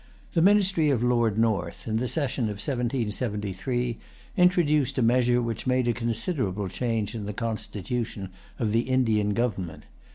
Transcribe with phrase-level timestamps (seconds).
[0.31, 3.99] The ministry of Lord North, in the session of 1773,
[4.35, 9.83] introduced a measure which made a considerable change in the constitution of the Indian government.